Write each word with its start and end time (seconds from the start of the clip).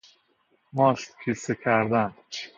ماست 0.73 1.11
کیسه 1.23 1.53
کردن 1.63 2.15